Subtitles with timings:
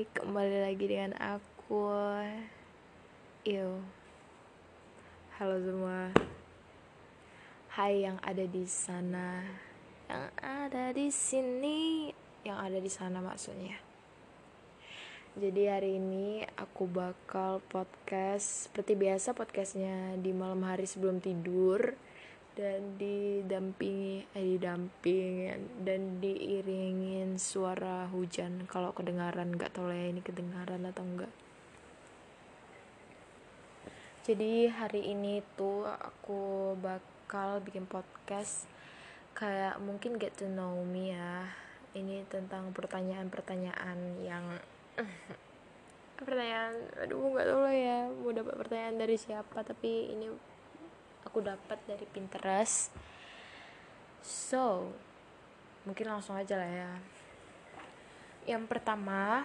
[0.00, 1.92] Kembali lagi dengan aku.
[3.44, 3.84] Yo.
[5.36, 6.08] Halo semua.
[7.68, 9.44] Hai yang ada di sana,
[10.08, 12.08] yang ada di sini,
[12.48, 13.76] yang ada di sana maksudnya.
[15.36, 21.92] Jadi hari ini aku bakal podcast seperti biasa podcastnya di malam hari sebelum tidur
[22.60, 28.68] dan didampingi eh didampingin dan diiringin suara hujan.
[28.68, 31.32] Kalau kedengaran nggak tahu lah ya ini kedengaran atau enggak
[34.20, 38.68] jadi hari ini tuh aku bakal bikin podcast
[39.32, 41.48] kayak mungkin get to know me ya.
[41.96, 44.60] Ini tentang pertanyaan-pertanyaan yang
[46.20, 50.28] pertanyaan aduh nggak tahu lah ya mau dapat pertanyaan dari siapa tapi ini
[51.24, 52.92] aku dapat dari Pinterest.
[54.20, 54.92] So
[55.84, 56.92] mungkin langsung aja lah ya.
[58.56, 59.44] Yang pertama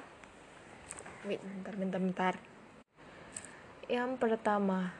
[1.27, 2.35] wait bentar bentar bentar.
[3.85, 4.91] Yang pertama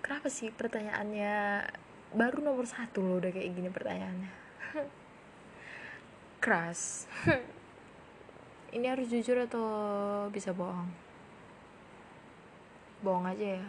[0.00, 1.66] kenapa sih pertanyaannya
[2.10, 4.32] baru nomor satu loh udah kayak gini pertanyaannya?
[6.42, 7.04] Keras
[8.76, 9.66] ini harus jujur atau
[10.30, 10.88] bisa bohong?
[13.04, 13.66] Bohong aja ya.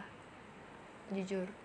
[1.12, 1.61] Jujur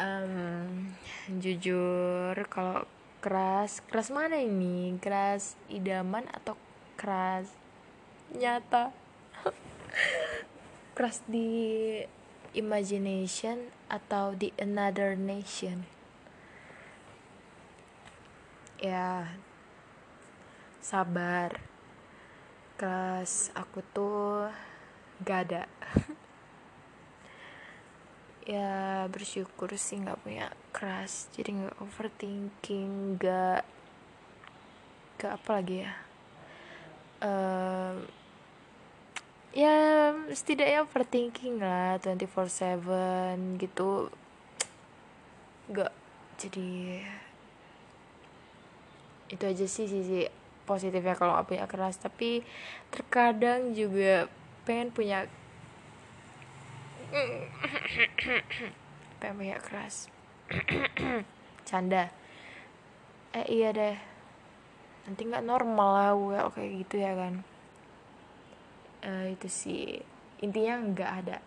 [0.00, 0.96] um,
[1.28, 2.88] jujur kalau
[3.20, 4.96] keras keras mana ini?
[4.96, 6.56] Keras idaman atau
[6.96, 7.52] keras
[8.32, 8.96] nyata?
[10.96, 12.00] Keras di
[12.56, 15.84] imagination atau di another nation?
[18.80, 19.36] Ya
[20.80, 21.60] sabar.
[22.80, 24.48] Keras aku tuh
[25.20, 25.62] gak ada
[28.50, 31.30] ya bersyukur sih nggak punya keras.
[31.30, 33.62] Jadi nggak overthinking nggak
[35.14, 35.94] nggak apa lagi ya.
[37.22, 37.96] Um,
[39.54, 39.76] ya
[40.34, 44.10] setidaknya overthinking lah 24/7 gitu.
[45.70, 45.92] Nggak
[46.42, 46.70] jadi
[49.30, 50.26] itu aja sih sisi
[50.66, 52.02] positifnya kalau nggak punya keras.
[52.02, 52.42] Tapi
[52.90, 54.26] terkadang juga
[54.66, 55.30] pengen punya
[59.20, 60.06] pengen keras.
[61.68, 62.10] Canda.
[63.34, 63.96] Eh iya deh.
[65.06, 67.34] Nanti nggak normal lah well kayak gitu ya kan.
[69.02, 70.02] Uh, itu sih.
[70.42, 71.38] Intinya nggak ada.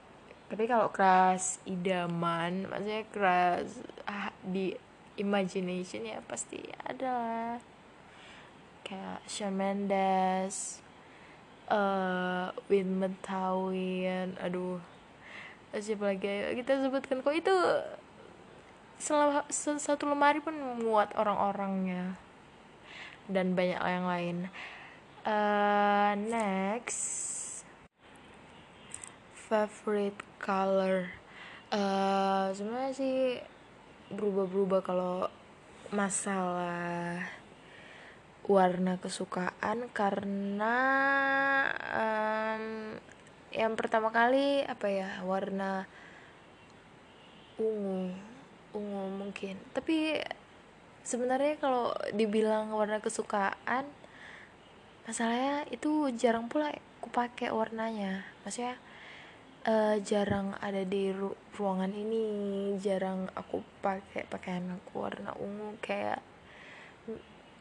[0.48, 4.76] Tapi kalau keras idaman maksudnya keras ah, di
[5.18, 7.56] imagination ya pasti ada lah.
[8.84, 10.84] Kayak Shawn Mendes
[11.72, 14.93] uh, Win Metawin aduh
[15.74, 16.30] lagi
[16.62, 17.56] kita sebutkan kok itu
[19.02, 22.14] selama satu lemari pun muat orang-orangnya
[23.28, 24.38] dan banyak yang lain.
[25.24, 27.12] Uh, next.
[29.34, 31.12] Favorite color.
[31.74, 33.18] Uh, sebenarnya sih
[34.14, 35.26] berubah-berubah kalau
[35.90, 37.26] masalah
[38.44, 40.78] warna kesukaan karena
[41.96, 42.66] um,
[43.54, 45.86] yang pertama kali apa ya warna
[47.62, 48.10] ungu
[48.74, 49.56] ungu mungkin.
[49.72, 50.18] Tapi
[51.06, 53.86] sebenarnya kalau dibilang warna kesukaan
[55.06, 58.26] masalahnya itu jarang pula aku pakai warnanya.
[58.42, 58.76] Maksudnya
[59.70, 62.24] uh, jarang ada di ru ruangan ini
[62.82, 66.18] jarang aku pakai pakaian aku warna ungu kayak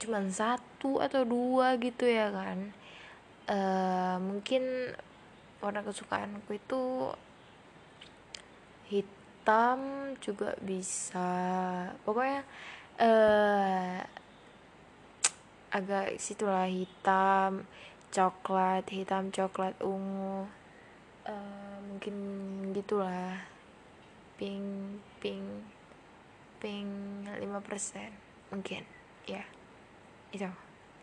[0.01, 2.73] cuman satu atau dua gitu ya kan.
[3.43, 4.95] Uh, mungkin
[5.63, 6.83] warna kesukaanku itu
[8.91, 9.79] hitam
[10.19, 11.31] juga bisa.
[12.03, 12.43] Pokoknya
[12.99, 14.03] uh,
[15.71, 17.65] agak situlah hitam
[18.13, 20.45] coklat hitam coklat ungu
[21.25, 22.15] uh, mungkin
[22.77, 23.41] gitulah
[24.37, 25.47] pink pink
[26.61, 26.91] pink
[27.25, 28.83] 5% mungkin
[29.25, 29.41] ya.
[29.41, 29.47] Yeah.
[30.35, 30.51] itu.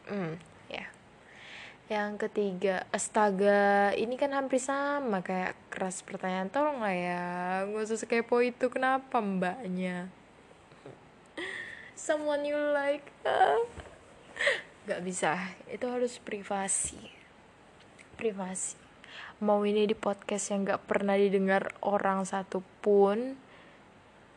[0.06, 0.38] Hmm.
[0.70, 0.86] Ya.
[0.86, 0.99] yeah
[1.90, 7.26] yang ketiga astaga ini kan hampir sama kayak keras pertanyaan tolong lah ya?
[7.66, 10.06] Nggak usah kepo itu kenapa mbaknya?
[11.98, 13.10] Someone you like.
[14.86, 15.34] Nggak bisa
[15.66, 17.02] itu harus privasi.
[18.14, 18.78] Privasi.
[19.42, 23.34] Mau ini di podcast yang nggak pernah didengar orang satupun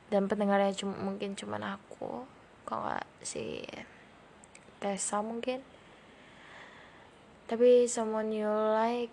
[0.08, 2.24] dan pendengarnya cuma mungkin cuma aku
[2.64, 3.60] kalau si
[4.80, 5.71] Tessa mungkin
[7.52, 9.12] tapi someone you like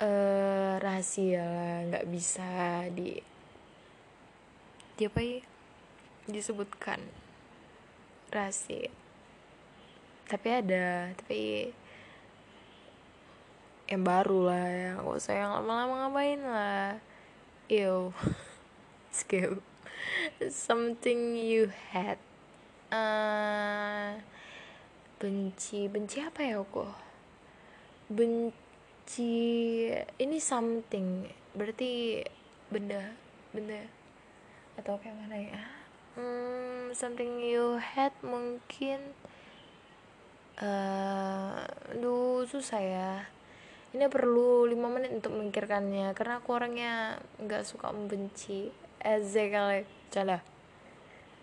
[0.00, 3.20] uh, rahasia nggak bisa di
[4.96, 5.44] di apa ya
[6.24, 7.04] disebutkan
[8.32, 8.88] rahasia.
[10.24, 11.68] Tapi ada tapi
[13.92, 16.96] yang baru lah ya gak usah yang lama-lama ngapain lah.
[17.68, 18.08] Ew
[19.20, 19.60] skip.
[20.48, 22.16] Something you had.
[22.88, 24.16] Uh,
[25.20, 27.05] benci benci apa ya kok
[28.06, 29.34] benci
[30.18, 31.26] ini something.
[31.54, 32.22] Berarti
[32.70, 33.14] benda
[33.54, 33.80] benda.
[34.76, 35.62] Atau kayak mana ya?
[36.16, 39.16] Hmm, something you had mungkin
[40.60, 41.64] uh,
[41.96, 43.12] duh susah ya.
[43.96, 48.68] Ini perlu lima menit untuk memikirkannya karena aku orangnya nggak suka membenci.
[49.00, 50.40] Eze kali cala.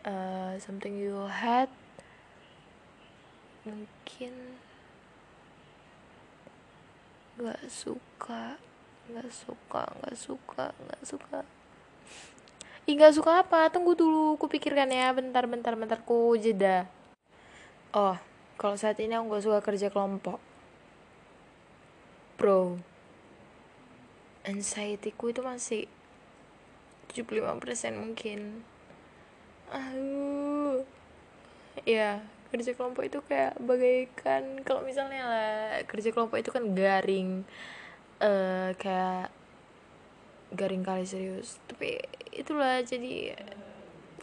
[0.04, 1.72] Uh, something you had
[3.64, 4.60] mungkin
[7.38, 8.58] nggak suka
[9.10, 11.40] nggak suka nggak suka nggak suka
[12.84, 13.72] Ih gak suka apa?
[13.72, 15.16] Tunggu dulu, ku pikirkan ya.
[15.16, 16.84] Bentar, bentar, bentar, ku jeda.
[17.96, 18.20] Oh,
[18.60, 20.36] kalau saat ini aku gak suka kerja kelompok.
[22.36, 22.76] Bro,
[24.44, 25.88] anxiety ku itu masih
[27.16, 28.68] 75% mungkin.
[29.72, 30.84] Aduh.
[31.88, 32.20] Ya,
[32.54, 37.42] kerja kelompok itu kayak bagaikan kalau misalnya lah kerja kelompok itu kan garing
[38.22, 39.34] uh, kayak
[40.54, 41.58] garing kali serius.
[41.66, 41.98] Tapi
[42.30, 43.34] itulah jadi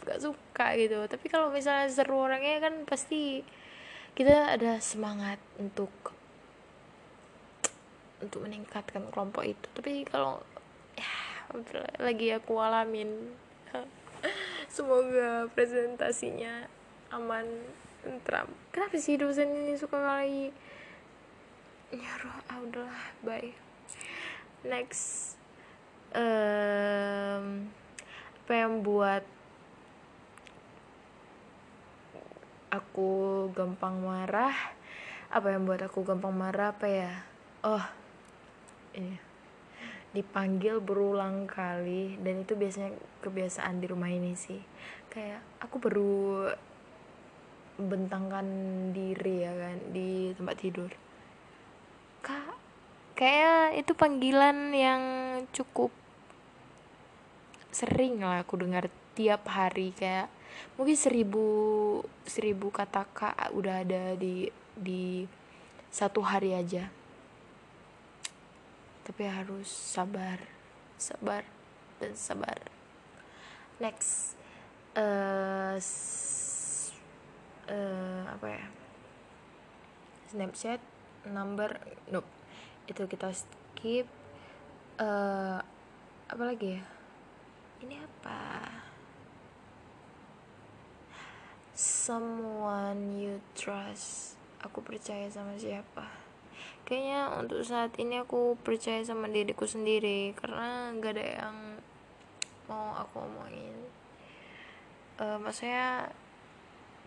[0.07, 1.03] gak suka gitu.
[1.11, 3.43] Tapi kalau misalnya seru orangnya kan pasti
[4.15, 5.91] kita ada semangat untuk
[8.23, 9.67] untuk meningkatkan kelompok itu.
[9.75, 10.39] Tapi kalau
[10.95, 11.11] ya
[11.99, 13.35] lagi aku alamin
[14.71, 16.71] semoga presentasinya
[17.11, 17.43] aman
[18.01, 18.49] tentram.
[18.73, 20.49] Kenapa sih dosen ini suka kali
[21.91, 23.51] nyuruh ah udahlah bye.
[24.63, 25.35] Next
[26.15, 27.67] um,
[28.45, 29.23] apa yang buat
[32.71, 33.11] aku
[33.51, 34.55] gampang marah?
[35.31, 37.13] Apa yang buat aku gampang marah apa ya?
[37.63, 37.83] Oh
[38.95, 39.31] ini
[40.11, 42.91] dipanggil berulang kali dan itu biasanya
[43.23, 44.59] kebiasaan di rumah ini sih.
[45.07, 46.51] Kayak aku baru
[47.89, 48.47] bentangkan
[48.93, 50.91] diri ya kan di tempat tidur.
[52.21, 52.57] Kak
[53.17, 55.03] kayak itu panggilan yang
[55.53, 55.93] cukup
[57.71, 60.27] sering lah aku dengar tiap hari kayak
[60.75, 61.45] mungkin seribu
[62.27, 65.25] seribu kata kak udah ada di di
[65.91, 66.89] satu hari aja.
[69.07, 70.39] Tapi harus sabar
[71.01, 71.41] sabar
[71.97, 72.57] dan sabar.
[73.81, 74.37] Next
[74.93, 75.81] uh,
[77.67, 78.65] uh, apa ya?
[80.31, 80.81] Snapchat
[81.27, 81.77] number
[82.09, 82.29] nope.
[82.87, 84.07] Itu kita skip.
[85.01, 85.59] Uh,
[86.31, 86.83] apa lagi ya?
[87.83, 88.69] Ini apa?
[91.75, 94.37] Someone you trust.
[94.61, 96.05] Aku percaya sama siapa?
[96.85, 101.57] Kayaknya untuk saat ini aku percaya sama diriku sendiri karena gak ada yang
[102.69, 103.75] mau aku omongin.
[105.17, 106.09] Uh, maksudnya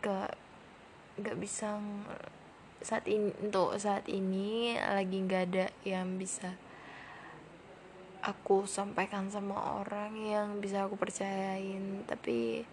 [0.05, 0.37] gak
[1.25, 1.81] gak bisa
[2.85, 6.53] saat ini untuk saat ini lagi gak ada yang bisa
[8.25, 12.05] aku sampaikan sama orang yang bisa aku percayain.
[12.09, 12.65] Tapi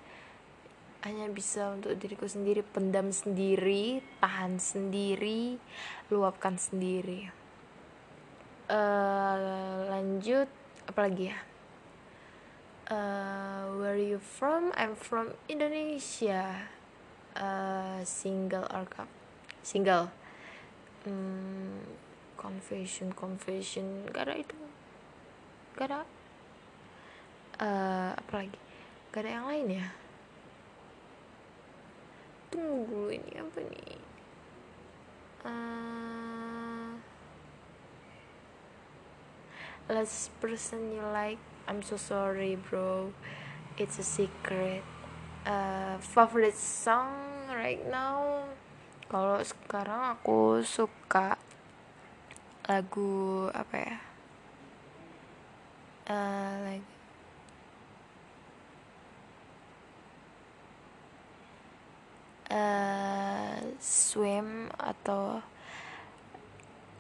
[1.03, 5.59] hanya bisa untuk diriku sendiri pendam sendiri tahan sendiri
[6.07, 7.27] luapkan sendiri.
[8.71, 10.47] Uh, lanjut
[10.87, 11.37] apalagi ya?
[12.91, 14.71] Uh, where are you from?
[14.75, 16.71] I'm from Indonesia
[17.35, 18.85] uh, single or
[19.63, 20.11] single.
[21.03, 21.81] Hmm,
[22.37, 24.07] confession confession.
[24.11, 24.57] Karena itu.
[25.77, 25.91] Gak
[27.61, 28.59] uh, apa lagi?
[29.13, 29.87] Gak yang lain ya?
[32.51, 33.99] Tunggu dulu ini apa nih?
[35.41, 36.89] Uh,
[39.87, 41.39] last person you like.
[41.69, 43.15] I'm so sorry bro.
[43.79, 44.83] It's a secret
[45.45, 47.09] uh, favorite song
[47.49, 48.45] right now
[49.09, 51.35] kalau sekarang aku suka
[52.69, 53.95] lagu apa ya
[56.07, 56.87] uh, like
[62.53, 65.43] uh, swim atau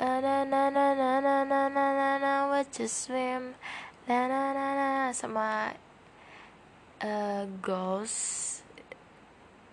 [0.01, 3.55] uh, na na na na na na na na na what you swim
[4.09, 5.77] na na na na sama
[7.01, 8.61] uh, ghost.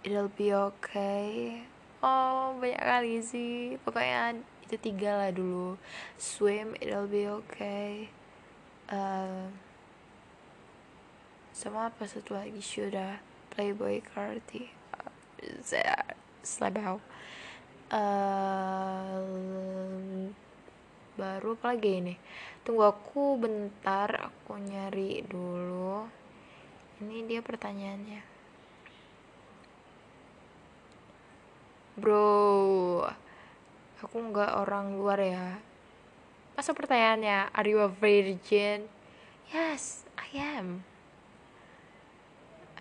[0.03, 1.63] It'll be okay.
[2.01, 3.77] Oh banyak kali sih.
[3.85, 5.77] Pokoknya itu tiga lah dulu.
[6.17, 8.09] Swim it'll be okay.
[8.89, 9.53] Uh,
[11.53, 12.63] sama apa satu lagi?
[12.65, 13.21] Sudah
[13.53, 14.79] Playboy Carti
[15.63, 16.03] saya
[16.43, 16.99] Slabau
[17.91, 19.19] uh,
[21.19, 22.15] baru apa lagi ini?
[22.63, 26.07] Tunggu aku bentar aku nyari dulu
[26.99, 28.23] ini dia pertanyaannya.
[31.99, 33.03] Bro
[33.99, 35.59] aku nggak orang luar ya.
[36.55, 38.87] Masa pertanyaannya are you a virgin?
[39.51, 40.87] Yes I am.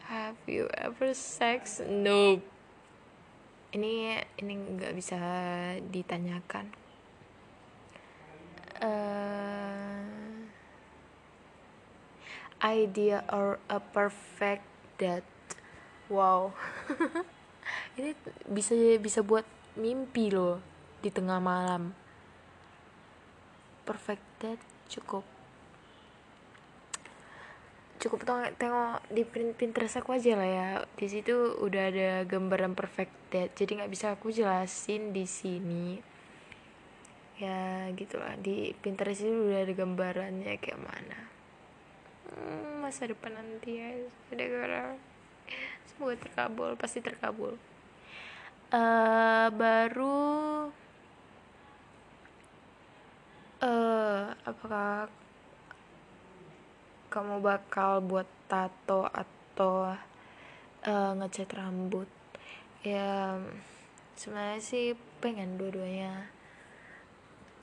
[0.07, 1.83] Have you ever sex?
[1.83, 2.45] Nope.
[3.75, 5.19] Ini ini nggak bisa
[5.83, 6.71] ditanyakan.
[8.79, 9.66] Uh,
[12.61, 14.65] idea or a perfect
[14.97, 15.25] date.
[16.09, 16.55] Wow.
[17.99, 18.15] Ini
[18.47, 19.45] bisa bisa buat
[19.77, 20.61] mimpi loh
[21.03, 21.93] di tengah malam.
[23.85, 25.23] Perfect date cukup.
[27.97, 29.25] Cukup tengok, tengok di
[29.57, 30.69] Pinterest aku aja lah ya.
[30.93, 33.53] Di situ udah ada gambaran perfect date.
[33.57, 35.97] Jadi nggak bisa aku jelasin di sini.
[37.37, 41.37] Ya gitulah di Pinterest itu udah ada gambarannya kayak mana
[42.79, 43.91] masa depan nanti ya.
[44.31, 44.96] Gara
[45.89, 47.57] semoga terkabul pasti terkabul.
[48.67, 50.67] Uh, baru
[53.63, 55.07] uh, apakah
[57.07, 59.96] kamu bakal buat tato atau
[60.86, 62.12] uh, ngecat rambut?
[62.84, 63.39] Ya
[64.19, 64.93] sebenarnya sih
[65.24, 66.37] pengen dua-duanya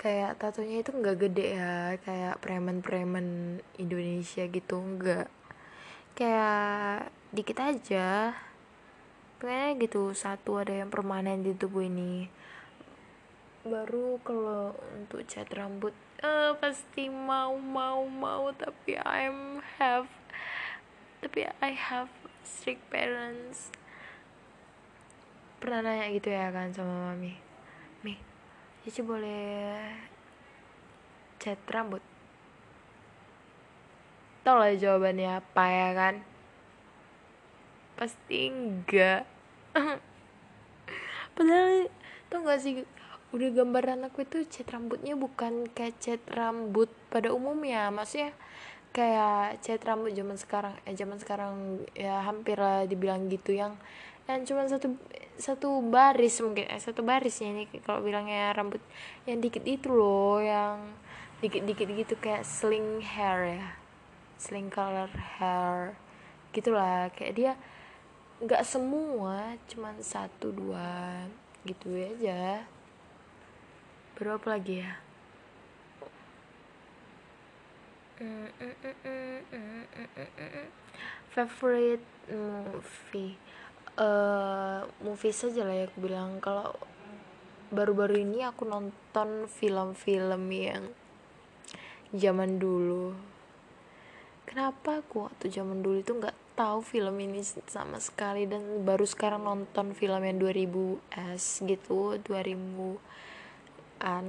[0.04, 5.32] kayak tatonya itu nggak gede ya kayak preman-preman Indonesia gitu nggak.
[6.12, 8.36] Kayak dikit aja.
[9.40, 12.28] Kayak gitu satu ada yang permanen di tubuh ini.
[13.64, 20.12] Baru kalau untuk cat rambut uh, pasti mau mau mau tapi I'm have
[21.24, 22.12] tapi I have
[22.44, 23.72] strict parents.
[25.64, 27.40] Pernah nanya gitu ya kan sama mami?
[27.40, 27.43] mi
[28.84, 29.96] Cici boleh.
[31.40, 32.04] Cat rambut.
[34.44, 36.14] Tau lah jawabannya apa ya kan?
[37.96, 39.24] Pasti enggak.
[41.34, 41.88] Padahal
[42.28, 42.84] tau gak sih
[43.32, 48.30] udah gambaran aku itu cat rambutnya bukan kayak cat rambut pada umumnya maksudnya
[48.94, 53.74] kayak cat rambut zaman sekarang eh zaman sekarang ya hampir lah dibilang gitu yang
[54.24, 54.96] yang cuma satu
[55.36, 58.80] satu baris mungkin eh, satu barisnya ini kalau bilangnya rambut
[59.28, 60.96] yang dikit itu loh yang
[61.44, 63.68] dikit-dikit gitu kayak sling hair ya.
[64.40, 65.98] Sling color hair
[66.56, 67.12] gitulah.
[67.12, 67.52] Kayak dia
[68.40, 71.28] nggak semua cuman satu dua
[71.68, 72.64] gitu aja.
[74.16, 74.92] Berapa lagi ya?
[81.34, 83.43] Favorite movie
[83.98, 86.38] uh, movie saja lah ya aku bilang.
[86.38, 86.76] Kalau
[87.74, 90.84] baru-baru ini aku nonton film-film yang
[92.14, 93.14] zaman dulu.
[94.46, 99.42] Kenapa aku waktu zaman dulu itu nggak tahu film ini sama sekali dan baru sekarang
[99.42, 104.26] nonton film yang 2000 s gitu 2000-an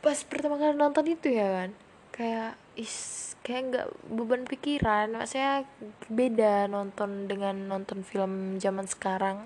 [0.00, 1.70] pas pertama kali nonton itu ya kan?
[2.10, 5.12] Kayak is kayak nggak beban pikiran.
[5.12, 5.68] Maksudnya
[6.08, 9.44] beda nonton dengan nonton film zaman sekarang.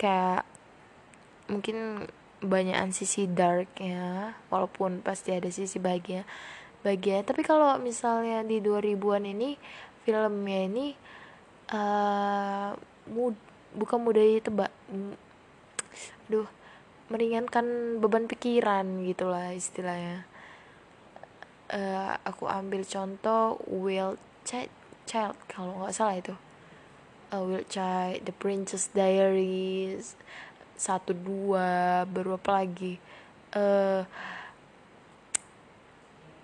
[0.00, 0.48] Kayak
[1.52, 2.08] mungkin
[2.40, 6.24] banyakan sisi dark ya walaupun pasti ada sisi bahagia
[6.80, 7.20] bahagia.
[7.20, 9.60] Tapi kalau misalnya di 2000-an ini
[10.08, 10.86] filmnya ini
[11.76, 12.72] uh,
[13.12, 13.36] mud
[13.76, 14.72] bukan mudah ditebak.
[16.28, 16.48] Aduh
[17.10, 20.29] meringankan beban pikiran gitulah istilahnya
[21.70, 24.70] uh, aku ambil contoh Will Child,
[25.06, 26.34] Child kalau nggak salah itu.
[27.30, 30.18] Uh, Will Child The Princess Diaries
[30.80, 32.96] satu dua baru apa lagi?
[33.52, 34.02] Uh,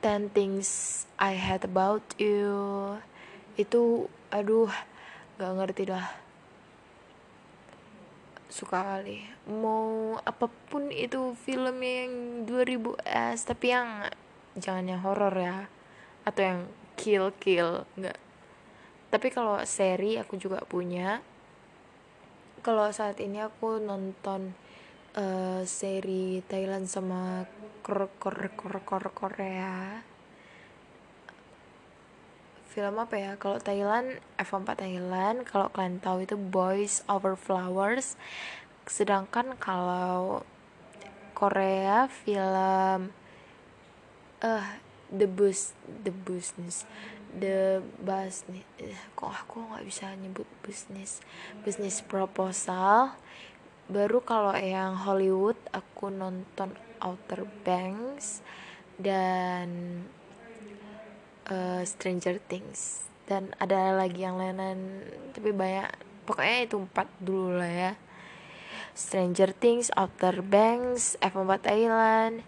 [0.05, 3.01] Ten Things I Hate About You.
[3.59, 4.71] Itu aduh
[5.41, 6.07] gak ngerti dah.
[8.53, 9.27] Suka kali.
[9.49, 14.07] Mau apa pun itu film yang 2000s tapi yang
[14.57, 15.69] jangan yang horor ya
[16.27, 16.61] atau yang
[16.97, 18.19] kill kill nggak.
[19.13, 21.23] Tapi kalau seri aku juga punya.
[22.65, 24.51] Kalau saat ini aku nonton
[25.15, 27.47] uh, seri Thailand sama
[27.87, 30.03] kor kor kor kor Korea.
[32.67, 33.33] Film apa ya?
[33.39, 35.47] Kalau Thailand F4 Thailand.
[35.47, 38.19] Kalau kalian tahu itu Boys Over Flowers.
[38.85, 40.43] Sedangkan kalau
[41.33, 43.15] Korea film
[44.43, 44.67] uh,
[45.13, 45.73] the bus
[46.05, 46.83] the business
[47.37, 51.21] the bus nih uh, kok aku nggak bisa nyebut bisnis
[51.63, 53.13] bisnis proposal.
[53.87, 58.43] Baru kalau yang Hollywood aku nonton Outer Banks
[58.99, 60.03] dan
[61.47, 63.07] uh, Stranger Things.
[63.31, 64.59] Dan ada lagi yang lain
[65.31, 65.87] tapi banyak.
[66.27, 67.93] Pokoknya itu empat dulu lah ya.
[68.97, 72.43] Stranger Things, Outer Banks, F4 Thailand,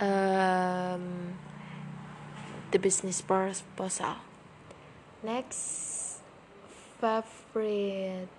[0.00, 1.04] um,
[2.70, 4.18] The Business Proposal.
[5.22, 5.62] Next,
[6.98, 8.30] favorite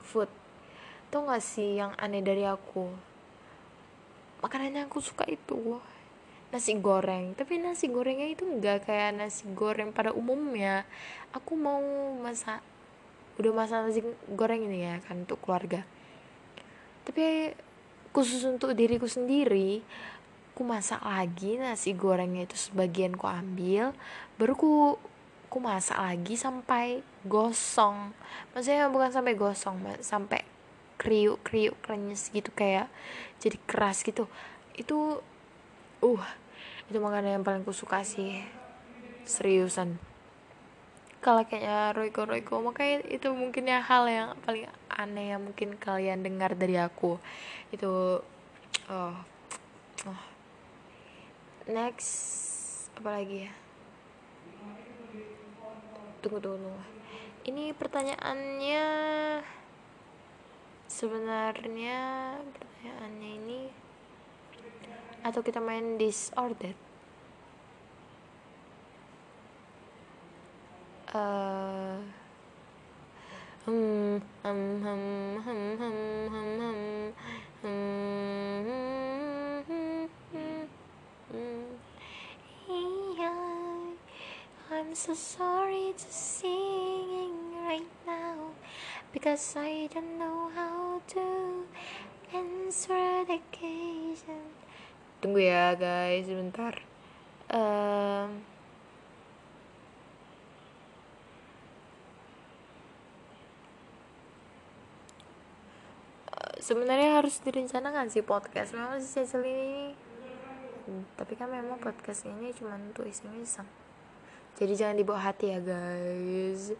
[0.00, 0.30] food.
[1.10, 2.88] Tuh gak sih yang aneh dari aku?
[4.40, 5.78] Makanannya aku suka itu
[6.50, 10.82] nasi goreng tapi nasi gorengnya itu enggak kayak nasi goreng pada umumnya
[11.30, 11.78] aku mau
[12.18, 12.58] masak
[13.38, 14.02] udah masak nasi
[14.34, 15.86] goreng ini ya kan untuk keluarga
[17.06, 17.54] tapi
[18.10, 19.82] khusus untuk diriku sendiri
[20.60, 23.96] aku masak lagi nasi gorengnya itu sebagian ku ambil
[24.36, 25.00] baru ku
[25.48, 28.12] ku masak lagi sampai gosong.
[28.52, 30.44] Maksudnya bukan sampai gosong sampai
[31.00, 32.92] kriuk kriuk krenyes gitu kayak
[33.40, 34.28] jadi keras gitu.
[34.76, 35.24] Itu
[36.04, 36.24] uh
[36.92, 38.44] itu makanan yang paling kusuka sih.
[39.24, 40.09] Seriusan
[41.20, 46.24] kalau kayaknya Royko Royko makanya itu mungkin ya hal yang paling aneh yang mungkin kalian
[46.24, 47.20] dengar dari aku.
[47.72, 48.24] Itu
[48.88, 49.14] oh,
[50.08, 50.20] oh.
[51.68, 52.10] next
[52.96, 53.52] apa lagi ya?
[56.20, 57.00] Tunggu tunggu
[57.48, 58.84] ini pertanyaannya
[60.90, 62.00] sebenarnya
[62.52, 63.60] pertanyaannya ini
[65.24, 66.32] atau kita main this
[71.14, 71.96] or that uh,
[73.66, 77.12] hmm hum hum hum hum hum hum
[77.62, 77.90] hum
[84.72, 88.50] I'm so sorry to singing right now
[89.12, 91.66] because I don't know how to
[92.34, 94.50] answer the occasion
[95.20, 96.80] tunggu ya guys sebentar
[97.52, 98.40] um,
[106.70, 108.78] sebenarnya harus direncanakan sih podcast.
[108.78, 109.90] Memang si Cecil ini
[111.18, 113.66] tapi kan memang podcast ini cuma untuk iseng-iseng.
[114.54, 116.74] Jadi jangan dibawa hati ya guys.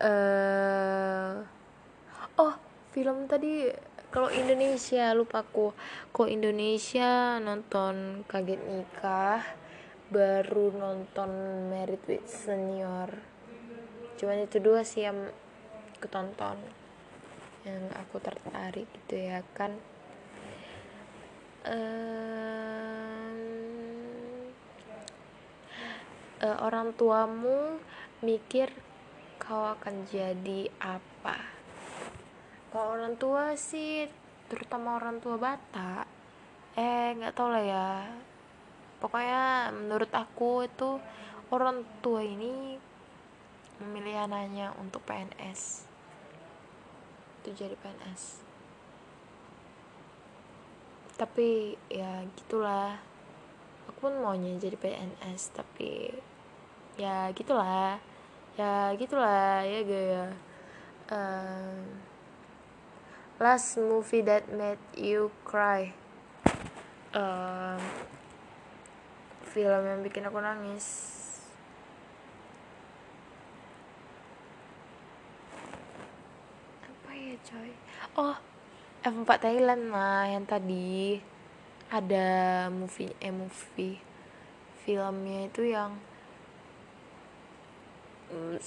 [0.00, 1.44] Uh,
[2.40, 2.54] oh
[2.96, 3.68] film tadi
[4.08, 5.76] kalau Indonesia lupa aku
[6.12, 9.44] kok Indonesia nonton kaget nikah
[10.08, 11.30] baru nonton
[11.68, 13.12] Merit with Senior.
[14.16, 15.28] Cuman itu dua sih yang
[16.00, 16.77] ketonton
[17.66, 19.74] yang aku tertarik gitu ya kan.
[21.66, 23.38] Um,
[26.38, 27.82] uh, orang tuamu
[28.22, 28.70] mikir
[29.42, 31.38] kau akan jadi apa?
[32.68, 34.06] Kalau orang tua sih
[34.46, 36.06] terutama orang tua Batak
[36.78, 38.06] eh nggak tau lah ya.
[39.02, 40.98] Pokoknya menurut aku itu
[41.50, 42.76] orang tua ini
[43.78, 45.87] memilih anaknya untuk PNS
[47.48, 48.48] itu jadi PNS
[51.18, 52.94] tapi ya gitulah.
[53.90, 56.14] Aku pun maunya jadi PNS tapi
[56.94, 57.98] ya gitulah.
[58.54, 60.24] Ya gitulah ya gaya
[61.10, 61.98] um,
[63.42, 65.90] last movie that made you cry.
[67.10, 67.74] Uh,
[69.42, 70.86] film yang bikin aku nangis
[76.84, 77.70] apa ya coy.
[78.18, 78.36] Oh
[79.04, 81.22] F4 Thailand mah yang tadi.
[81.88, 83.98] Ada movie eh movie.
[84.82, 85.96] Filmnya itu yang
[88.32, 88.58] hmm,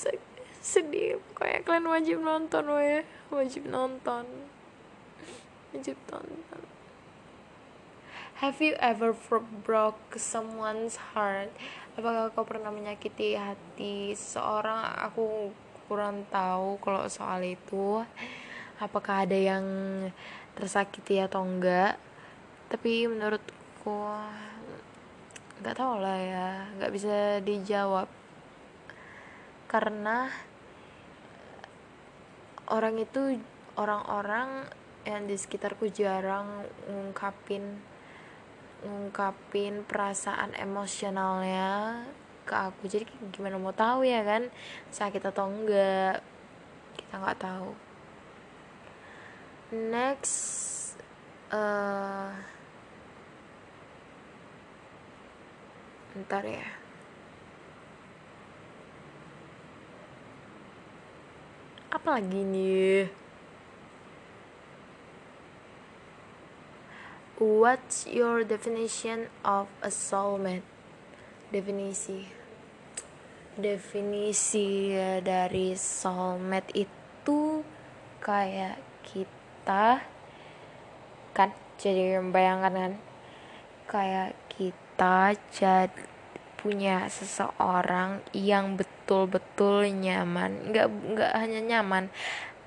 [0.62, 1.20] sedih.
[1.32, 4.26] Pokoknya kalian wajib nonton weh wajib nonton.
[5.72, 6.62] Wajib tonton
[8.44, 9.16] Have you ever
[9.64, 11.54] broke someone's heart?
[11.94, 14.98] Apakah kau pernah menyakiti hati seseorang?
[15.08, 15.54] Aku
[15.86, 18.02] kurang tahu kalau soal itu.
[18.82, 19.62] Apakah ada yang
[20.58, 22.02] tersakiti atau enggak?
[22.65, 24.10] Tapi menurutku
[25.62, 26.50] nggak tahu lah ya,
[26.82, 28.10] nggak bisa dijawab.
[29.70, 30.34] Karena
[32.74, 33.38] orang itu
[33.78, 34.65] orang-orang
[35.06, 37.86] yang di sekitarku jarang ngungkapin
[38.82, 42.02] ngungkapin perasaan emosionalnya
[42.50, 42.89] ke aku.
[42.89, 44.50] Jadi gimana mau tahu ya kan
[44.89, 46.26] sakit atau enggak
[46.98, 47.91] kita nggak tahu
[49.72, 51.00] next
[51.48, 52.36] uh,
[56.12, 56.68] ntar ya.
[61.92, 63.08] Apa lagi nih?
[67.42, 70.68] What's your definition of a soulmate?
[71.50, 72.28] Definisi.
[73.56, 77.66] Definisi dari soulmate itu
[78.20, 79.41] kayak kita
[81.32, 81.50] kan?
[81.78, 82.93] Jadi membayangkan kan?
[83.88, 86.12] Kayak kita jadi
[86.62, 90.69] punya seseorang yang betul-betul nyaman.
[90.69, 92.04] Nggak nggak hanya nyaman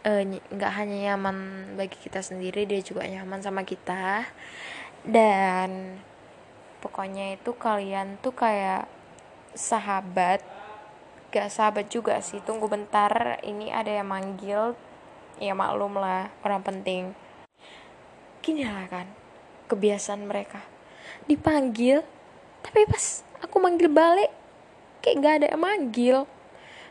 [0.03, 1.37] eh, nggak uh, hanya nyaman
[1.79, 4.27] bagi kita sendiri dia juga nyaman sama kita.
[5.07, 6.01] Dan
[6.83, 8.91] pokoknya itu kalian tuh kayak
[9.55, 10.43] sahabat.
[11.31, 12.39] Gak sahabat juga sih.
[12.43, 14.79] Tunggu bentar ini ada yang manggil
[15.39, 17.13] ya maklum lah orang penting.
[18.45, 19.07] Gini lah kan
[19.67, 20.61] kebiasaan mereka.
[21.27, 22.05] Dipanggil
[22.65, 24.33] tapi pas aku manggil balik
[25.05, 26.19] kayak gak ada yang manggil.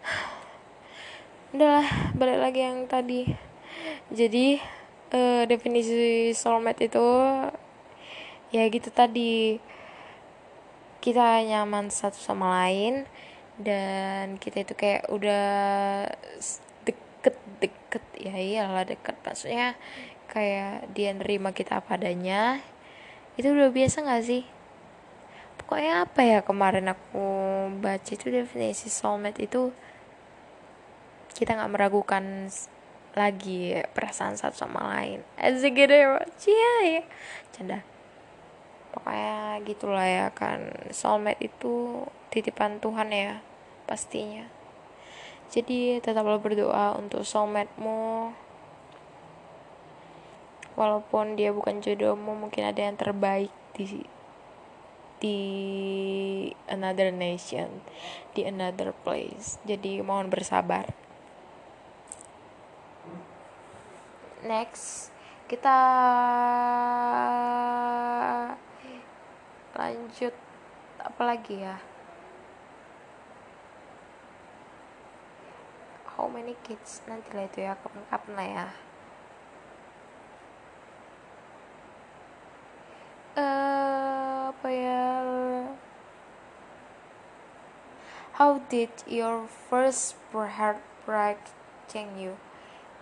[1.53, 3.29] Udahlah balik lagi yang tadi.
[4.13, 4.61] Jadi
[5.13, 7.07] uh, definisi soulmate itu
[8.53, 9.57] ya gitu tadi.
[11.03, 13.03] Kita nyaman satu sama lain
[13.59, 15.45] dan kita itu kayak udah
[16.87, 17.82] deket-deket
[18.23, 19.75] ya iyalah deket maksudnya
[20.31, 22.63] kayak dia nerima kita apa adanya
[23.35, 24.43] itu udah biasa gak sih?
[25.59, 27.25] Pokoknya apa ya kemarin aku
[27.81, 29.73] baca itu definisi soulmate itu
[31.33, 32.45] kita nggak meragukan
[33.17, 35.25] lagi perasaan satu sama lain.
[35.37, 36.21] Asik gitu ya
[36.85, 37.03] ya.
[37.53, 37.79] Canda.
[38.93, 40.69] Pokoknya gitulah ya kan.
[40.93, 43.41] Soulmate itu titipan Tuhan ya
[43.85, 44.62] pastinya
[45.53, 48.33] jadi tetaplah berdoa untuk soulmate-mu.
[50.73, 54.01] Walaupun dia bukan jodohmu mungkin ada yang terbaik di
[55.21, 55.39] di
[56.65, 57.85] another nation
[58.33, 59.61] di another place.
[59.61, 60.89] Jadi mohon bersabar.
[64.41, 65.13] Next
[65.45, 65.77] kita
[69.77, 70.33] lanjut.
[70.97, 71.92] Apa lagi ya
[76.23, 77.03] how many kids.
[77.03, 78.67] Nanti lah itu ya kapan-kapan lah ya.
[83.35, 85.03] Uh, apa ya?
[88.39, 91.43] How did your first heartbreak
[91.91, 92.39] change you?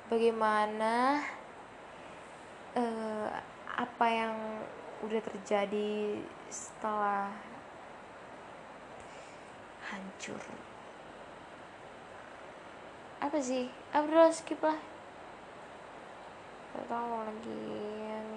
[0.09, 1.21] Bagaimana
[2.73, 3.29] uh,
[3.69, 4.33] apa yang
[5.05, 7.29] udah terjadi setelah
[9.93, 10.41] hancur
[13.21, 13.69] apa sih?
[13.93, 14.81] Apa skip lah.
[16.73, 17.61] Gak tau lagi.
[18.01, 18.29] Yang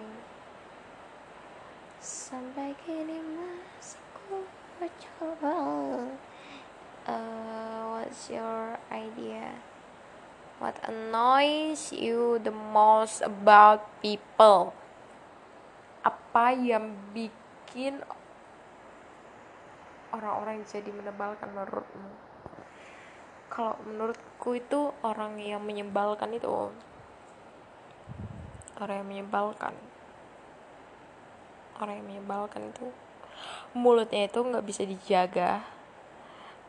[2.04, 4.44] sampai kini masih ku
[4.84, 5.56] coba
[7.08, 9.56] uh, what's your idea?
[10.60, 14.76] What annoys you the most about people?
[16.04, 18.04] Apa yang bikin
[20.12, 22.33] orang-orang jadi menebalkan menurutmu
[23.52, 26.48] kalau menurutku itu orang yang menyebalkan itu
[28.80, 29.74] orang yang menyebalkan.
[31.78, 32.90] Orang yang menyebalkan itu
[33.74, 35.62] mulutnya itu nggak bisa dijaga.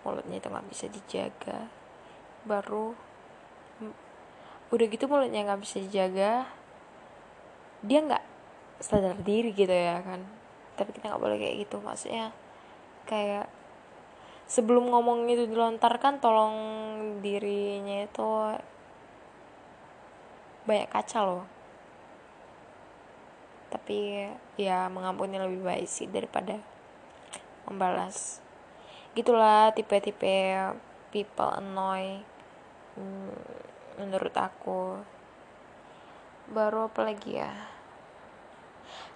[0.05, 1.69] Mulutnya itu nggak bisa dijaga.
[2.45, 2.93] Baru
[4.73, 6.49] udah gitu mulutnya nggak bisa dijaga
[7.85, 8.23] dia nggak
[8.81, 10.25] sadar diri gitu ya kan.
[10.77, 11.77] Tapi kita nggak boleh kayak gitu.
[11.81, 12.33] Maksudnya
[13.05, 13.45] kayak
[14.45, 16.55] sebelum ngomong itu dilontarkan tolong
[17.25, 18.29] dirinya itu
[20.65, 21.45] banyak kaca loh.
[23.69, 26.61] Tapi ya mengampuni lebih baik sih daripada
[27.65, 28.41] membalas.
[29.17, 30.73] Gitulah tipe-tipe
[31.09, 32.21] people annoy
[32.97, 33.37] hmm,
[33.97, 35.01] menurut aku.
[36.45, 37.49] Baru apa lagi ya?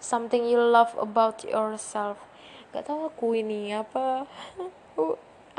[0.01, 2.17] Something you love about yourself.
[2.73, 4.25] Gak tau aku ini apa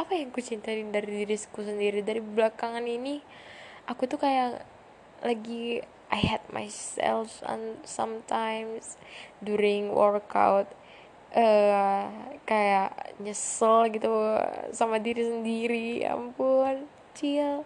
[0.01, 3.21] apa yang ku cintain dari diriku sendiri dari belakangan ini
[3.85, 4.65] aku tuh kayak
[5.21, 8.99] lagi I hate myself and sometimes
[9.39, 10.67] during workout
[11.35, 12.11] uh,
[12.43, 14.11] kayak nyesel gitu
[14.75, 16.03] sama diri sendiri.
[16.03, 17.63] Ya ampun chill.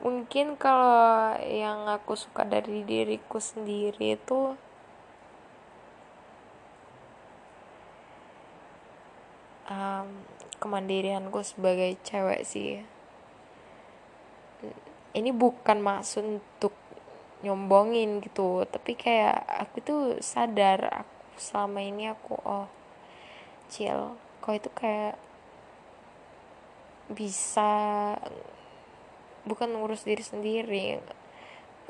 [0.00, 4.56] Mungkin kalau yang aku suka dari diriku sendiri itu
[9.70, 10.06] um,
[10.58, 12.82] kemandirianku sebagai cewek sih.
[15.14, 16.74] Ini bukan maksud untuk
[17.40, 22.68] nyombongin gitu tapi kayak aku tuh sadar aku selama ini aku oh
[23.72, 24.18] chill.
[24.44, 25.16] Kau itu kayak
[27.10, 28.14] bisa
[29.42, 31.02] bukan ngurus diri sendiri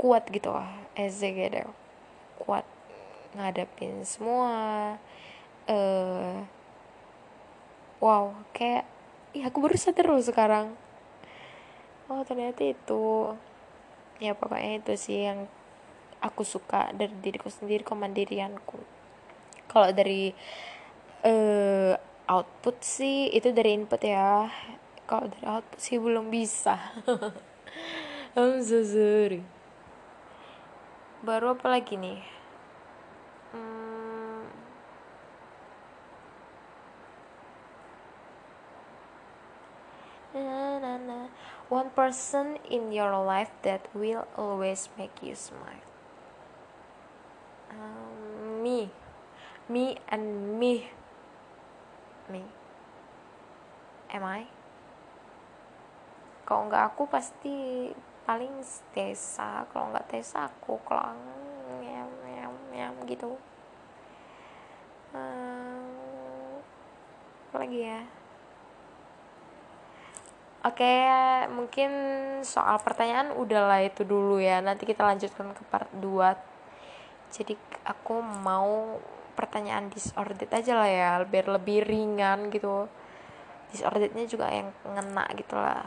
[0.01, 1.29] kuat gitu lah eze
[2.41, 2.65] kuat
[3.37, 4.97] ngadepin semua
[5.69, 6.41] uh,
[8.01, 8.89] wow kayak
[9.37, 10.75] ya aku baru sadar loh sekarang.
[12.11, 13.37] Oh ternyata itu
[14.19, 15.47] ya pokoknya itu sih yang
[16.19, 18.81] aku suka dari diriku sendiri kemandirianku.
[19.71, 20.35] Kalau dari
[21.23, 21.95] uh,
[22.27, 24.51] output sih itu dari input ya.
[25.07, 26.75] Kalau dari output sih belum bisa.
[28.35, 29.43] I'm so sorry.
[31.23, 32.21] Baru apa lagi nih?
[33.55, 33.91] Hmm.
[40.35, 41.19] na, na, na.
[41.71, 45.87] One person in your life that will always make you smile?
[47.71, 48.91] Um, me.
[49.71, 50.91] Me and me.
[52.27, 52.43] Me.
[54.11, 54.51] Am I?
[56.43, 57.87] Kalau nggak aku pasti
[58.27, 58.51] paling
[58.91, 59.63] Tessa.
[59.71, 61.23] Kalau nggak Tessa aku kelang.
[61.79, 63.39] Nyam nyam nyam gitu.
[65.15, 66.59] Um,
[67.51, 68.20] apa lagi ya
[70.61, 70.93] Oke,
[71.57, 71.91] mungkin
[72.45, 74.61] soal pertanyaan udahlah itu dulu ya.
[74.61, 76.37] Nanti kita lanjutkan ke part 2
[77.31, 77.55] jadi
[77.87, 78.99] aku mau
[79.39, 82.91] pertanyaan disordered aja lah ya biar lebih ringan gitu.
[83.71, 85.87] Disorderednya juga yang ngena gitu lah.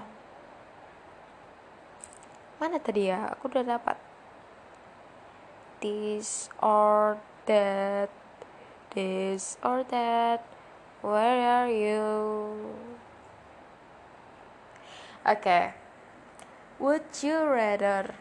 [2.64, 3.28] Mana tadi ya?
[3.36, 4.00] Aku udah dapat.
[6.64, 7.20] Or
[9.92, 10.42] that
[11.04, 12.08] where are you
[15.26, 15.74] okay
[16.80, 18.12] would you rather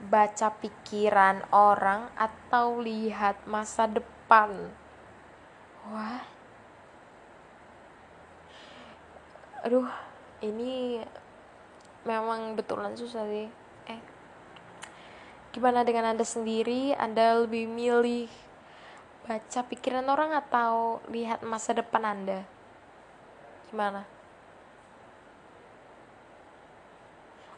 [0.00, 4.72] baca pikiran orang atau lihat masa depan.
[5.84, 6.24] Wah.
[9.60, 9.84] Aduh,
[10.40, 11.04] ini
[12.08, 13.52] memang betulan susah sih.
[13.92, 14.00] Eh.
[15.52, 16.96] Gimana dengan Anda sendiri?
[16.96, 18.32] Anda lebih milih
[19.28, 22.40] baca pikiran orang atau lihat masa depan Anda?
[23.68, 24.19] Gimana?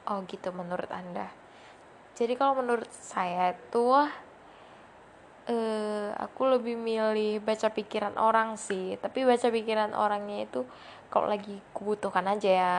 [0.02, 1.30] Oh, gitu menurut Anda.
[2.18, 3.86] Jadi kalau menurut saya itu
[5.48, 8.98] uh, aku lebih milih baca pikiran orang sih.
[8.98, 10.66] Tapi baca pikiran orangnya itu
[11.06, 12.76] kalau lagi kebutuhan aja ya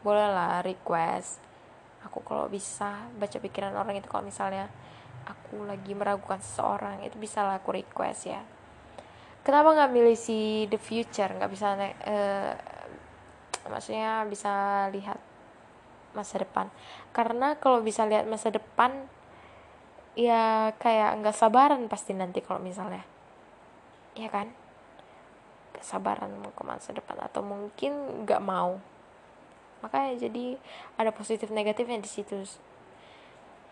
[0.00, 1.38] bolehlah request.
[2.08, 4.66] Aku kalau bisa baca pikiran orang itu kalau misalnya
[5.28, 8.42] aku lagi meragukan seseorang itu bisa lah aku request ya.
[9.46, 11.30] Kenapa nggak milih si the future?
[11.30, 12.52] Nggak bisa uh,
[13.70, 15.18] maksudnya bisa lihat
[16.12, 16.68] masa depan.
[17.12, 19.08] Karena kalau bisa lihat masa depan
[20.12, 23.04] ya kayak nggak sabaran pasti nanti kalau misalnya
[24.16, 24.52] ya kan?
[25.72, 28.76] Kesabaran mau ke masa depan atau mungkin nggak mau.
[29.82, 30.60] Makanya jadi
[31.00, 32.44] ada positif negatifnya di situ.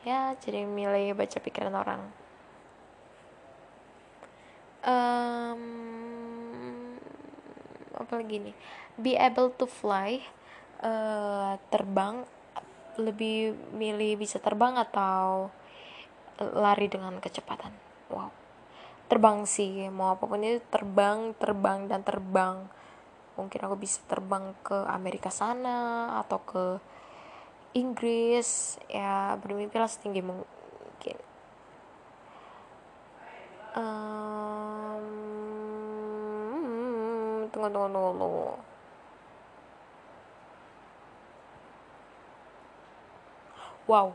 [0.03, 2.03] Ya jadi milih baca pikiran orang.
[4.81, 5.61] Um,
[8.01, 8.57] apa lagi nih?
[8.97, 10.25] Be able to fly
[10.83, 12.25] uh, terbang
[13.01, 15.49] lebih milih bisa terbang atau
[16.41, 17.73] lari dengan kecepatan.
[18.09, 18.33] Wow.
[19.11, 22.69] Terbang sih mau apa pun itu terbang terbang dan terbang.
[23.37, 26.79] Mungkin aku bisa terbang ke Amerika sana atau ke
[27.77, 28.79] Inggris.
[28.89, 31.17] Ya bermimpilah setinggi mungkin.
[33.71, 35.07] Um,
[37.55, 38.70] tunggu tunggu tunggu, tunggu.
[43.91, 44.15] Wow.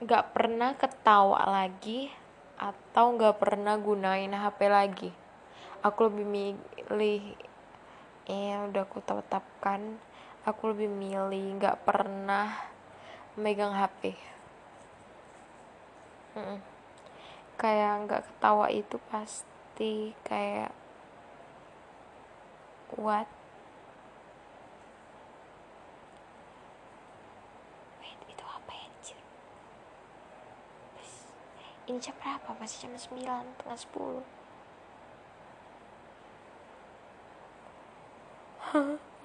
[0.00, 2.08] Nggak pernah ketawa lagi
[2.56, 5.10] atau nggak pernah gunain HP lagi.
[5.84, 7.22] Aku lebih milih
[8.28, 9.96] ya udah aku tetapkan
[10.44, 12.52] aku lebih milih nggak pernah
[13.40, 14.12] megang HP
[16.36, 16.60] Mm-mm.
[17.56, 20.76] kayak nggak ketawa itu pasti kayak
[23.00, 23.37] what
[31.88, 32.52] ini jam berapa?
[32.60, 33.24] Masih jam 9
[33.64, 34.38] tengah 10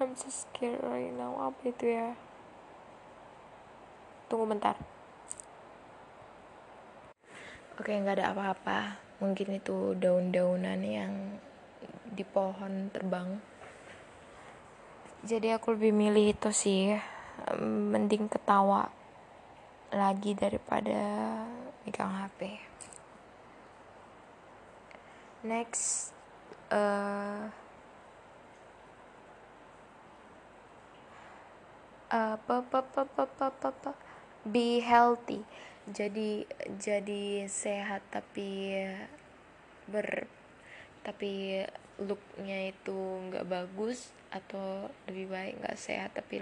[0.00, 1.36] I'm so scared right now.
[1.36, 2.16] Apa itu ya?
[4.32, 4.74] Tunggu bentar.
[7.76, 8.96] Oke nggak ada apa-apa.
[9.20, 11.36] Mungkin itu daun-daunan yang
[12.08, 13.36] di pohon terbang.
[15.24, 16.96] Jadi aku lebih milih itu sih.
[17.60, 18.88] Mending ketawa
[19.92, 21.44] lagi daripada
[21.84, 22.58] megang HP
[25.44, 26.16] next
[26.72, 27.52] uh,
[32.08, 33.92] uh, pa, pa, pa.
[34.48, 35.44] be healthy
[35.84, 36.48] jadi
[36.80, 38.80] jadi sehat tapi
[39.84, 40.24] ber
[41.04, 41.60] tapi
[42.00, 42.96] looknya itu
[43.28, 46.40] nggak bagus atau lebih baik nggak sehat tapi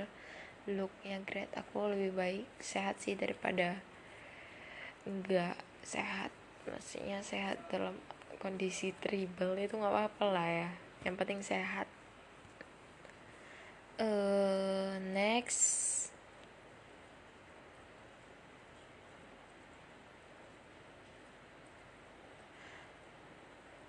[0.70, 3.82] looknya great aku lebih baik sehat sih daripada
[5.06, 6.30] nggak sehat.
[6.66, 7.98] Maksudnya sehat dalam
[8.38, 10.70] kondisi tribal itu nggak apa-apa lah ya.
[11.02, 11.86] Yang penting sehat.
[13.98, 16.10] Uh, next.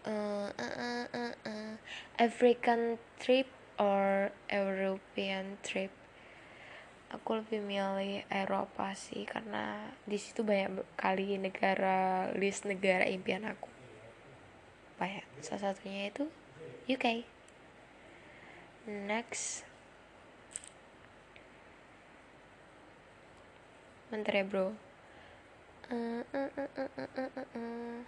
[0.04, 1.73] Uh, uh, uh, uh,
[2.19, 3.47] African trip
[3.80, 6.02] or European trip
[7.13, 13.69] aku lebih milih Eropa sih karena di situ banyak kali negara list negara impian aku.
[14.97, 15.26] Banyak.
[15.45, 16.26] Salah satunya itu
[16.89, 17.21] UK
[18.89, 19.63] next.
[24.10, 24.73] Menteri bro.
[25.93, 28.02] Uh, uh, uh,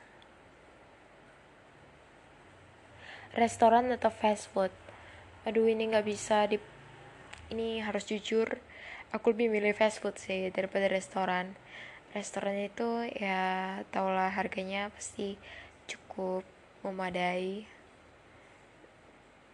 [3.37, 4.73] restoran atau fast food?
[5.45, 6.57] Aduh ini nggak bisa di
[7.53, 8.57] ini harus jujur
[9.15, 11.55] aku lebih milih fast food sih daripada restoran.
[12.11, 15.39] Restoran itu ya taulah harganya pasti
[15.87, 16.43] cukup
[16.83, 17.63] memadai.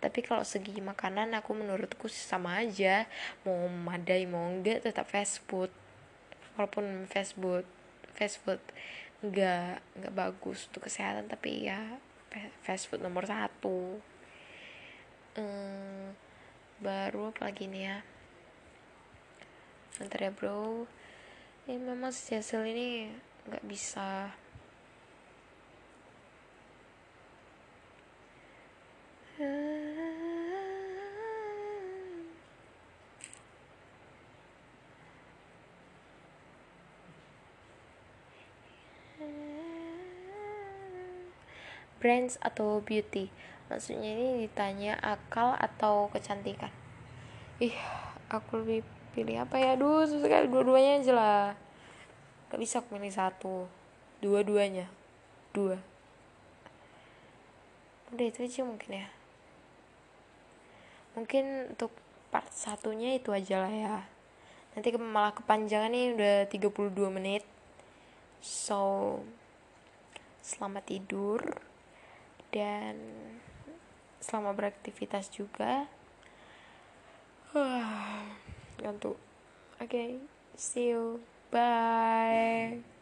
[0.02, 3.06] Tapi kalau segi makanan aku menurutku sama aja.
[3.46, 5.70] Mau memadai mau enggak tetap fast food.
[6.58, 7.66] Walaupun fast food
[8.18, 8.60] fast food
[9.22, 12.02] nggak nggak bagus untuk kesehatan tapi ya
[12.66, 14.02] fast food nomor satu.
[15.38, 16.18] Hmm,
[16.82, 17.98] baru apa lagi nih ya
[20.00, 20.88] Bentar ya bro.
[21.68, 23.12] Ini memang si hasil ini
[23.50, 24.32] nggak bisa.
[42.02, 43.30] Brands atau beauty?
[43.70, 46.74] Maksudnya ini ditanya akal atau kecantikan?
[47.62, 47.78] Ih
[48.34, 49.76] aku lebih pilih apa ya?
[49.76, 51.46] Duh susah dua-duanya aja lah.
[52.52, 53.68] Gak bisa aku pilih satu.
[54.20, 54.88] Dua-duanya.
[55.56, 55.80] Dua.
[58.12, 59.08] Udah itu aja mungkin ya.
[61.16, 61.92] Mungkin untuk
[62.32, 63.98] part satunya itu aja lah ya.
[64.76, 67.44] Nanti malah kepanjangan nih udah 32 menit.
[68.44, 69.20] So
[70.44, 71.40] selamat tidur.
[72.52, 73.00] Dan
[74.20, 75.88] selama beraktivitas juga
[78.82, 79.18] ngantuk.
[79.78, 80.10] Oke okay,
[80.58, 81.22] see you.
[81.52, 83.01] Bye